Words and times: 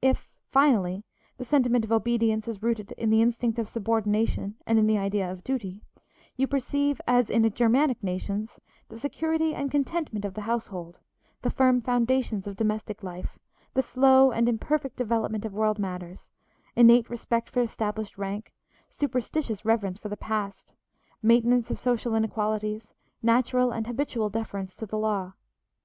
If, 0.00 0.30
finally, 0.52 1.02
the 1.36 1.44
sentiment 1.44 1.84
of 1.84 1.90
obedience 1.90 2.46
is 2.46 2.62
rooted 2.62 2.92
in 2.92 3.10
the 3.10 3.20
instinct 3.20 3.58
of 3.58 3.68
subordination 3.68 4.54
and 4.68 4.78
in 4.78 4.86
the 4.86 4.96
idea 4.98 5.28
of 5.28 5.42
duty, 5.42 5.82
you 6.36 6.46
perceive, 6.46 7.00
as 7.08 7.28
in 7.28 7.42
Germanic 7.52 8.00
nations, 8.00 8.60
the 8.88 8.96
security 8.96 9.52
and 9.52 9.72
contentment 9.72 10.24
of 10.24 10.34
the 10.34 10.42
household, 10.42 11.00
the 11.42 11.50
firm 11.50 11.80
foundations 11.80 12.46
of 12.46 12.54
domestic 12.54 13.02
life, 13.02 13.36
the 13.74 13.82
slow 13.82 14.30
and 14.30 14.48
imperfect 14.48 14.94
development 14.94 15.44
of 15.44 15.54
worldly 15.54 15.82
matters, 15.82 16.28
innate 16.76 17.10
respect 17.10 17.50
for 17.50 17.60
established 17.60 18.16
rank, 18.16 18.52
superstitious 18.90 19.64
reverence 19.64 19.98
for 19.98 20.08
the 20.08 20.16
past, 20.16 20.72
maintenance 21.20 21.68
of 21.68 21.80
social 21.80 22.14
inequalities, 22.14 22.94
natural 23.24 23.72
and 23.72 23.88
habitual 23.88 24.30
deference 24.30 24.76
to 24.76 24.86
the 24.86 24.98
law. 24.98 25.32